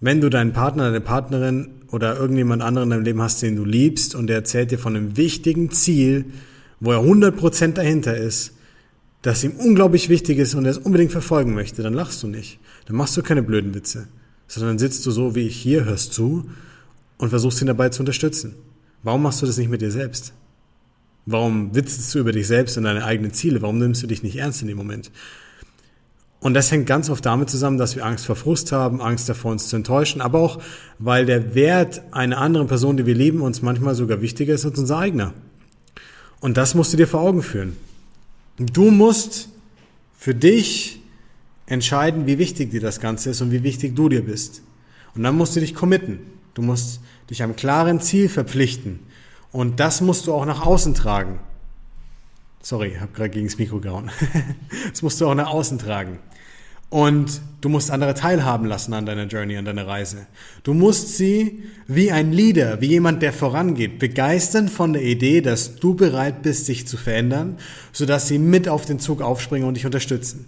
Wenn 0.01 0.21
du 0.21 0.29
deinen 0.29 0.53
Partner, 0.53 0.85
deine 0.85 1.01
Partnerin 1.01 1.83
oder 1.89 2.17
irgendjemand 2.17 2.63
anderen 2.63 2.89
in 2.89 2.91
deinem 2.91 3.05
Leben 3.05 3.23
hast, 3.23 3.41
den 3.43 3.57
du 3.57 3.65
liebst 3.65 4.15
und 4.15 4.27
der 4.27 4.37
erzählt 4.37 4.71
dir 4.71 4.79
von 4.79 4.97
einem 4.97 5.17
wichtigen 5.17 5.71
Ziel, 5.71 6.27
wo 6.87 6.93
er 6.93 7.01
100% 7.01 7.73
dahinter 7.73 8.17
ist, 8.17 8.53
das 9.23 9.43
ihm 9.43 9.57
unglaublich 9.57 10.09
wichtig 10.09 10.39
ist 10.39 10.55
und 10.55 10.67
er 10.67 10.71
es 10.71 10.79
unbedingt 10.79 11.11
verfolgen 11.11 11.53
möchte, 11.53 11.83
dann 11.83 11.95
lachst 11.95 12.23
du 12.23 12.29
nicht. 12.29 12.61
Dann 12.87 12.95
machst 12.95 13.17
du 13.17 13.23
keine 13.23 13.43
blöden 13.43 13.75
Witze, 13.75 14.07
sondern 14.47 14.79
sitzt 14.79 15.05
du 15.05 15.11
so 15.11 15.35
wie 15.35 15.49
ich 15.49 15.57
hier, 15.57 15.85
hörst 15.85 16.13
zu 16.13 16.49
und 17.19 17.31
versuchst 17.31 17.61
ihn 17.61 17.67
dabei 17.67 17.89
zu 17.89 18.03
unterstützen. 18.03 18.55
Warum 19.03 19.23
machst 19.23 19.43
du 19.43 19.47
das 19.47 19.59
nicht 19.59 19.69
mit 19.69 19.83
dir 19.83 19.91
selbst? 19.91 20.33
Warum 21.25 21.75
witzt 21.75 22.15
du 22.15 22.21
über 22.21 22.31
dich 22.31 22.47
selbst 22.47 22.79
und 22.79 22.85
deine 22.85 23.05
eigenen 23.05 23.33
Ziele? 23.33 23.63
Warum 23.63 23.79
nimmst 23.79 24.05
du 24.05 24.07
dich 24.07 24.23
nicht 24.23 24.37
ernst 24.37 24.63
in 24.63 24.69
dem 24.69 24.77
Moment? 24.77 25.11
Und 26.39 26.55
das 26.55 26.71
hängt 26.71 26.87
ganz 26.87 27.11
oft 27.11 27.27
damit 27.27 27.51
zusammen, 27.51 27.79
dass 27.79 27.97
wir 27.97 28.07
Angst 28.07 28.27
vor 28.27 28.37
Frust 28.37 28.71
haben, 28.71 29.01
Angst 29.01 29.29
davor, 29.29 29.51
uns 29.51 29.67
zu 29.67 29.75
enttäuschen, 29.75 30.21
aber 30.21 30.39
auch, 30.39 30.63
weil 31.01 31.27
der 31.27 31.57
Wert 31.57 32.03
einer 32.13 32.39
anderen 32.39 32.69
Person, 32.69 32.97
die 32.97 33.07
wir 33.07 33.17
lieben, 33.17 33.41
uns 33.41 33.61
manchmal 33.61 33.97
sogar 33.97 34.21
wichtiger 34.21 34.55
ist 34.55 34.65
als 34.65 34.79
unser 34.79 34.99
eigener. 34.99 35.35
Und 36.41 36.57
das 36.57 36.75
musst 36.75 36.93
du 36.93 36.97
dir 36.97 37.09
vor 37.09 37.21
Augen 37.21 37.43
führen. 37.43 37.77
Du 38.59 38.91
musst 38.91 39.49
für 40.19 40.35
dich 40.35 41.01
entscheiden, 41.67 42.27
wie 42.27 42.39
wichtig 42.39 42.71
dir 42.71 42.81
das 42.81 43.01
Ganze 43.01 43.31
ist 43.31 43.41
und 43.41 43.51
wie 43.51 43.63
wichtig 43.63 43.97
du 43.97 44.09
dir 44.09 44.25
bist. 44.25 44.63
Und 45.15 45.23
dann 45.23 45.37
musst 45.37 45.57
du 45.57 45.61
dich 45.61 45.75
committen. 45.75 46.21
Du 46.55 46.63
musst 46.63 47.01
dich 47.31 47.43
einem 47.43 47.57
klaren 47.57 48.01
Ziel 48.01 48.29
verpflichten. 48.29 49.01
Und 49.53 49.81
das 49.81 50.01
musst 50.01 50.27
du 50.27 50.35
auch 50.35 50.45
nach 50.45 50.65
außen 50.65 50.95
tragen. 50.95 51.41
Sorry, 52.63 52.97
habe 53.01 53.13
gerade 53.13 53.31
gegen 53.31 53.47
das 53.47 53.59
Mikro 53.59 53.81
gehauen. 53.81 54.11
das 54.91 55.03
musst 55.03 55.21
du 55.21 55.27
auch 55.27 55.35
nach 55.35 55.49
außen 55.49 55.79
tragen. 55.79 56.19
Und 56.89 57.41
du 57.61 57.69
musst 57.69 57.91
andere 57.91 58.15
teilhaben 58.15 58.67
lassen 58.67 58.95
an 58.95 59.07
deiner 59.07 59.27
Journey, 59.27 59.57
an 59.57 59.65
deiner 59.65 59.87
Reise. 59.87 60.27
Du 60.63 60.73
musst 60.73 61.17
sie 61.17 61.65
wie 61.89 62.13
ein 62.13 62.33
Leader, 62.33 62.81
wie 62.81 62.87
jemand, 62.87 63.23
der 63.23 63.33
vorangeht, 63.33 63.99
begeistern 63.99 64.69
von 64.69 64.93
der 64.93 65.03
Idee, 65.03 65.41
dass 65.41 65.77
du 65.77 65.95
bereit 65.95 66.43
bist, 66.43 66.67
sich 66.67 66.87
zu 66.87 66.97
verändern, 66.97 67.59
sodass 67.93 68.29
sie 68.29 68.39
mit 68.39 68.69
auf 68.69 68.85
den 68.85 69.01
Zug 69.01 69.21
aufspringen 69.21 69.67
und 69.67 69.75
dich 69.75 69.87
unterstützen. 69.87 70.47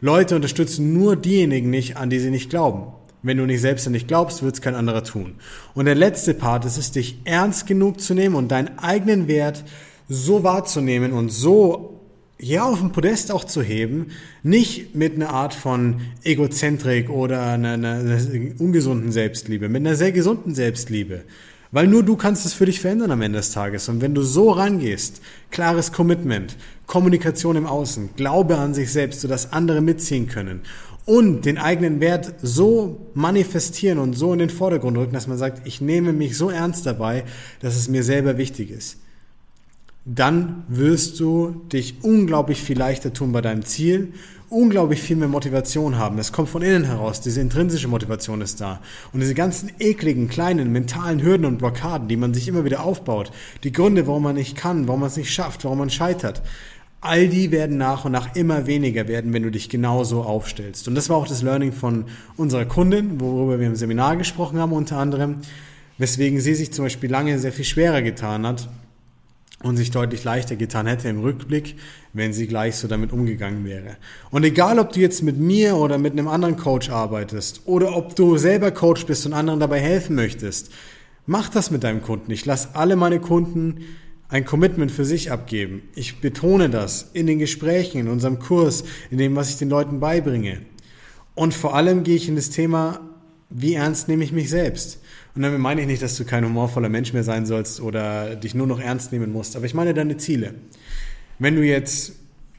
Leute 0.00 0.34
unterstützen 0.34 0.92
nur 0.92 1.16
diejenigen 1.16 1.70
nicht, 1.70 1.96
an 1.96 2.10
die 2.10 2.20
sie 2.20 2.30
nicht 2.30 2.50
glauben. 2.50 2.92
Wenn 3.22 3.38
du 3.38 3.44
nicht 3.44 3.60
selbst 3.60 3.86
an 3.86 3.92
dich 3.92 4.06
glaubst, 4.06 4.42
wird 4.42 4.54
es 4.54 4.60
kein 4.60 4.74
anderer 4.74 5.02
tun. 5.02 5.34
Und 5.74 5.86
der 5.86 5.94
letzte 5.94 6.32
Part 6.32 6.64
ist 6.64 6.76
es, 6.76 6.92
dich 6.92 7.18
ernst 7.24 7.66
genug 7.66 8.00
zu 8.00 8.14
nehmen 8.14 8.34
und 8.34 8.48
deinen 8.48 8.78
eigenen 8.78 9.26
Wert 9.26 9.64
so 10.08 10.44
wahrzunehmen 10.44 11.12
und 11.12 11.30
so 11.30 11.95
ja, 12.38 12.64
auf 12.64 12.80
dem 12.80 12.92
Podest 12.92 13.32
auch 13.32 13.44
zu 13.44 13.62
heben, 13.62 14.08
nicht 14.42 14.94
mit 14.94 15.14
einer 15.14 15.30
Art 15.30 15.54
von 15.54 16.00
Egozentrik 16.22 17.08
oder 17.08 17.42
einer, 17.42 17.72
einer, 17.72 18.18
ungesunden 18.58 19.10
Selbstliebe, 19.10 19.68
mit 19.68 19.80
einer 19.80 19.96
sehr 19.96 20.12
gesunden 20.12 20.54
Selbstliebe. 20.54 21.22
Weil 21.72 21.88
nur 21.88 22.02
du 22.02 22.16
kannst 22.16 22.46
es 22.46 22.52
für 22.52 22.66
dich 22.66 22.80
verändern 22.80 23.10
am 23.10 23.22
Ende 23.22 23.38
des 23.38 23.50
Tages. 23.50 23.88
Und 23.88 24.00
wenn 24.00 24.14
du 24.14 24.22
so 24.22 24.50
rangehst, 24.50 25.20
klares 25.50 25.92
Commitment, 25.92 26.56
Kommunikation 26.86 27.56
im 27.56 27.66
Außen, 27.66 28.10
Glaube 28.16 28.58
an 28.58 28.74
sich 28.74 28.92
selbst, 28.92 29.20
sodass 29.22 29.52
andere 29.52 29.80
mitziehen 29.80 30.28
können 30.28 30.60
und 31.06 31.44
den 31.44 31.58
eigenen 31.58 32.00
Wert 32.00 32.34
so 32.42 33.10
manifestieren 33.14 33.98
und 33.98 34.14
so 34.14 34.32
in 34.32 34.38
den 34.38 34.50
Vordergrund 34.50 34.96
rücken, 34.96 35.14
dass 35.14 35.26
man 35.26 35.38
sagt, 35.38 35.66
ich 35.66 35.80
nehme 35.80 36.12
mich 36.12 36.36
so 36.36 36.50
ernst 36.50 36.86
dabei, 36.86 37.24
dass 37.60 37.76
es 37.76 37.88
mir 37.88 38.04
selber 38.04 38.38
wichtig 38.38 38.70
ist 38.70 38.98
dann 40.06 40.62
wirst 40.68 41.18
du 41.18 41.62
dich 41.72 41.96
unglaublich 42.02 42.62
viel 42.62 42.78
leichter 42.78 43.12
tun 43.12 43.32
bei 43.32 43.40
deinem 43.40 43.64
Ziel, 43.64 44.12
unglaublich 44.48 45.02
viel 45.02 45.16
mehr 45.16 45.26
Motivation 45.26 45.98
haben. 45.98 46.16
Das 46.16 46.30
kommt 46.30 46.48
von 46.48 46.62
innen 46.62 46.84
heraus, 46.84 47.20
diese 47.20 47.40
intrinsische 47.40 47.88
Motivation 47.88 48.40
ist 48.40 48.60
da. 48.60 48.80
Und 49.12 49.18
diese 49.18 49.34
ganzen 49.34 49.72
ekligen, 49.80 50.28
kleinen, 50.28 50.70
mentalen 50.70 51.20
Hürden 51.20 51.44
und 51.44 51.58
Blockaden, 51.58 52.06
die 52.06 52.16
man 52.16 52.34
sich 52.34 52.46
immer 52.46 52.64
wieder 52.64 52.84
aufbaut, 52.84 53.32
die 53.64 53.72
Gründe, 53.72 54.06
warum 54.06 54.22
man 54.22 54.36
nicht 54.36 54.56
kann, 54.56 54.86
warum 54.86 55.00
man 55.00 55.08
es 55.08 55.16
nicht 55.16 55.34
schafft, 55.34 55.64
warum 55.64 55.78
man 55.78 55.90
scheitert, 55.90 56.40
all 57.00 57.26
die 57.26 57.50
werden 57.50 57.76
nach 57.76 58.04
und 58.04 58.12
nach 58.12 58.36
immer 58.36 58.68
weniger 58.68 59.08
werden, 59.08 59.32
wenn 59.32 59.42
du 59.42 59.50
dich 59.50 59.68
genauso 59.68 60.22
aufstellst. 60.22 60.86
Und 60.86 60.94
das 60.94 61.08
war 61.08 61.16
auch 61.16 61.26
das 61.26 61.42
Learning 61.42 61.72
von 61.72 62.04
unserer 62.36 62.64
Kundin, 62.64 63.20
worüber 63.20 63.58
wir 63.58 63.66
im 63.66 63.74
Seminar 63.74 64.16
gesprochen 64.16 64.60
haben 64.60 64.72
unter 64.72 64.98
anderem, 64.98 65.38
weswegen 65.98 66.40
sie 66.40 66.54
sich 66.54 66.72
zum 66.72 66.84
Beispiel 66.84 67.10
lange 67.10 67.40
sehr 67.40 67.52
viel 67.52 67.64
schwerer 67.64 68.02
getan 68.02 68.46
hat, 68.46 68.68
und 69.62 69.76
sich 69.76 69.90
deutlich 69.90 70.22
leichter 70.22 70.56
getan 70.56 70.86
hätte 70.86 71.08
im 71.08 71.20
Rückblick, 71.20 71.76
wenn 72.12 72.32
sie 72.32 72.46
gleich 72.46 72.76
so 72.76 72.88
damit 72.88 73.12
umgegangen 73.12 73.64
wäre. 73.64 73.96
Und 74.30 74.44
egal, 74.44 74.78
ob 74.78 74.92
du 74.92 75.00
jetzt 75.00 75.22
mit 75.22 75.38
mir 75.38 75.76
oder 75.76 75.98
mit 75.98 76.12
einem 76.12 76.28
anderen 76.28 76.56
Coach 76.56 76.90
arbeitest 76.90 77.62
oder 77.64 77.96
ob 77.96 78.14
du 78.16 78.36
selber 78.36 78.70
Coach 78.70 79.06
bist 79.06 79.24
und 79.26 79.32
anderen 79.32 79.60
dabei 79.60 79.80
helfen 79.80 80.14
möchtest, 80.14 80.70
mach 81.26 81.48
das 81.48 81.70
mit 81.70 81.84
deinem 81.84 82.02
Kunden. 82.02 82.30
Ich 82.30 82.44
lasse 82.44 82.70
alle 82.74 82.96
meine 82.96 83.20
Kunden 83.20 83.80
ein 84.28 84.44
Commitment 84.44 84.90
für 84.90 85.04
sich 85.04 85.30
abgeben. 85.30 85.82
Ich 85.94 86.20
betone 86.20 86.68
das 86.68 87.10
in 87.12 87.26
den 87.26 87.38
Gesprächen, 87.38 87.98
in 87.98 88.08
unserem 88.08 88.38
Kurs, 88.38 88.84
in 89.10 89.18
dem, 89.18 89.36
was 89.36 89.50
ich 89.50 89.56
den 89.56 89.70
Leuten 89.70 90.00
beibringe. 90.00 90.62
Und 91.34 91.54
vor 91.54 91.74
allem 91.74 92.02
gehe 92.02 92.16
ich 92.16 92.28
in 92.28 92.36
das 92.36 92.50
Thema, 92.50 93.00
wie 93.50 93.74
ernst 93.74 94.08
nehme 94.08 94.24
ich 94.24 94.32
mich 94.32 94.50
selbst? 94.50 95.00
Und 95.34 95.42
damit 95.42 95.60
meine 95.60 95.82
ich 95.82 95.86
nicht, 95.86 96.02
dass 96.02 96.16
du 96.16 96.24
kein 96.24 96.44
humorvoller 96.44 96.88
Mensch 96.88 97.12
mehr 97.12 97.24
sein 97.24 97.46
sollst 97.46 97.80
oder 97.80 98.36
dich 98.36 98.54
nur 98.54 98.66
noch 98.66 98.80
ernst 98.80 99.12
nehmen 99.12 99.32
musst, 99.32 99.56
aber 99.56 99.66
ich 99.66 99.74
meine 99.74 99.94
deine 99.94 100.16
Ziele. 100.16 100.54
Wenn 101.38 101.56
du 101.56 101.62
jetzt, 101.62 102.12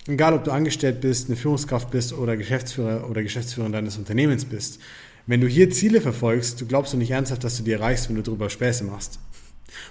egal 0.08 0.34
ob 0.34 0.44
du 0.44 0.52
angestellt 0.52 1.02
bist, 1.02 1.28
eine 1.28 1.36
Führungskraft 1.36 1.90
bist 1.90 2.14
oder 2.14 2.38
Geschäftsführer 2.38 3.10
oder 3.10 3.24
Geschäftsführerin 3.24 3.74
deines 3.74 3.98
Unternehmens 3.98 4.46
bist, 4.46 4.80
wenn 5.26 5.42
du 5.42 5.48
hier 5.48 5.70
Ziele 5.72 6.00
verfolgst, 6.00 6.62
du 6.62 6.66
glaubst 6.66 6.94
du 6.94 6.98
nicht 6.98 7.12
ernsthaft, 7.12 7.44
dass 7.44 7.58
du 7.58 7.64
die 7.64 7.74
erreichst, 7.74 8.08
wenn 8.08 8.16
du 8.16 8.22
darüber 8.22 8.50
Späße 8.50 8.84
machst. 8.84 9.20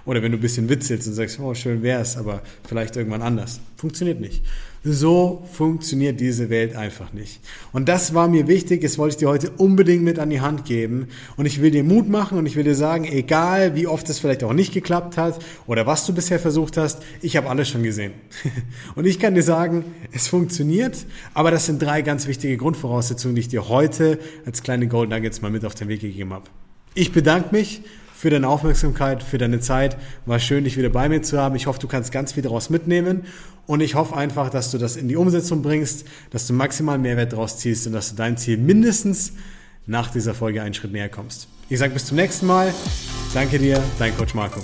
Oder 0.04 0.22
wenn 0.22 0.32
du 0.32 0.38
ein 0.38 0.40
bisschen 0.40 0.68
witzelst 0.68 1.08
und 1.08 1.14
sagst, 1.14 1.38
oh, 1.40 1.54
schön 1.54 1.82
wär's, 1.82 2.16
aber 2.16 2.42
vielleicht 2.66 2.96
irgendwann 2.96 3.22
anders. 3.22 3.60
Funktioniert 3.76 4.20
nicht. 4.20 4.42
So 4.88 5.44
funktioniert 5.52 6.20
diese 6.20 6.48
Welt 6.48 6.76
einfach 6.76 7.12
nicht. 7.12 7.40
Und 7.72 7.88
das 7.88 8.14
war 8.14 8.28
mir 8.28 8.46
wichtig, 8.46 8.82
das 8.82 8.98
wollte 8.98 9.14
ich 9.14 9.18
dir 9.18 9.28
heute 9.28 9.50
unbedingt 9.50 10.04
mit 10.04 10.20
an 10.20 10.30
die 10.30 10.40
Hand 10.40 10.64
geben. 10.64 11.08
Und 11.36 11.44
ich 11.44 11.60
will 11.60 11.72
dir 11.72 11.82
Mut 11.82 12.08
machen 12.08 12.38
und 12.38 12.46
ich 12.46 12.54
will 12.54 12.62
dir 12.62 12.76
sagen, 12.76 13.04
egal 13.04 13.74
wie 13.74 13.88
oft 13.88 14.08
es 14.08 14.20
vielleicht 14.20 14.44
auch 14.44 14.52
nicht 14.52 14.72
geklappt 14.72 15.16
hat 15.16 15.40
oder 15.66 15.86
was 15.86 16.06
du 16.06 16.14
bisher 16.14 16.38
versucht 16.38 16.76
hast, 16.76 17.02
ich 17.20 17.36
habe 17.36 17.50
alles 17.50 17.68
schon 17.68 17.82
gesehen. 17.82 18.12
Und 18.94 19.06
ich 19.06 19.18
kann 19.18 19.34
dir 19.34 19.42
sagen, 19.42 19.84
es 20.12 20.28
funktioniert, 20.28 21.04
aber 21.34 21.50
das 21.50 21.66
sind 21.66 21.82
drei 21.82 22.02
ganz 22.02 22.28
wichtige 22.28 22.56
Grundvoraussetzungen, 22.56 23.34
die 23.34 23.40
ich 23.40 23.48
dir 23.48 23.68
heute 23.68 24.20
als 24.44 24.62
kleine 24.62 24.86
Gold 24.86 25.10
Nuggets 25.10 25.42
mal 25.42 25.50
mit 25.50 25.64
auf 25.64 25.74
den 25.74 25.88
Weg 25.88 26.00
gegeben 26.00 26.32
habe. 26.32 26.48
Ich 26.94 27.12
bedanke 27.12 27.48
mich 27.54 27.82
für 28.16 28.30
deine 28.30 28.48
Aufmerksamkeit, 28.48 29.22
für 29.22 29.36
deine 29.36 29.60
Zeit. 29.60 29.98
War 30.24 30.38
schön, 30.38 30.64
dich 30.64 30.78
wieder 30.78 30.88
bei 30.88 31.08
mir 31.08 31.22
zu 31.22 31.38
haben. 31.38 31.54
Ich 31.54 31.66
hoffe, 31.66 31.78
du 31.78 31.86
kannst 31.86 32.12
ganz 32.12 32.32
viel 32.32 32.42
daraus 32.42 32.70
mitnehmen. 32.70 33.24
Und 33.66 33.80
ich 33.80 33.94
hoffe 33.94 34.16
einfach, 34.16 34.48
dass 34.48 34.70
du 34.70 34.78
das 34.78 34.96
in 34.96 35.08
die 35.08 35.16
Umsetzung 35.16 35.60
bringst, 35.60 36.06
dass 36.30 36.46
du 36.46 36.54
maximal 36.54 36.98
Mehrwert 36.98 37.32
daraus 37.32 37.58
ziehst 37.58 37.86
und 37.86 37.92
dass 37.92 38.10
du 38.10 38.16
dein 38.16 38.38
Ziel 38.38 38.56
mindestens 38.56 39.32
nach 39.86 40.10
dieser 40.10 40.34
Folge 40.34 40.62
einen 40.62 40.74
Schritt 40.74 40.92
näher 40.92 41.08
kommst. 41.08 41.48
Ich 41.68 41.78
sage 41.78 41.92
bis 41.92 42.06
zum 42.06 42.16
nächsten 42.16 42.46
Mal. 42.46 42.72
Danke 43.34 43.58
dir, 43.58 43.82
dein 43.98 44.16
Coach 44.16 44.34
Marco. 44.34 44.60